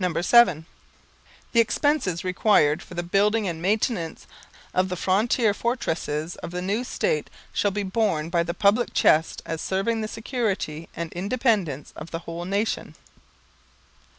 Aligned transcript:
_(7) 0.24 0.64
_The 1.54 1.60
expenses 1.60 2.24
required 2.24 2.82
for 2.82 2.94
the 2.94 3.02
building 3.02 3.46
and 3.46 3.60
maintenance 3.60 4.26
of 4.72 4.88
the 4.88 4.96
frontier 4.96 5.52
fortresses 5.52 6.36
of 6.36 6.50
the 6.50 6.62
new 6.62 6.82
State 6.82 7.28
shall 7.52 7.70
be 7.70 7.82
borne 7.82 8.30
by 8.30 8.42
the 8.42 8.54
public 8.54 8.94
chest 8.94 9.42
as 9.44 9.60
serving 9.60 10.00
the 10.00 10.08
security 10.08 10.88
and 10.96 11.12
independence 11.12 11.92
of 11.94 12.10
the 12.10 12.20
whole 12.20 12.46
nation. 12.46 12.94